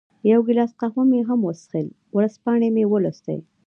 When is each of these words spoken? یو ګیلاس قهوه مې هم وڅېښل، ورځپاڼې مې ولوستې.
یو 0.31 0.39
ګیلاس 0.47 0.71
قهوه 0.79 1.03
مې 1.09 1.19
هم 1.29 1.39
وڅېښل، 1.47 1.87
ورځپاڼې 2.15 2.69
مې 2.75 2.83
ولوستې. 2.87 3.37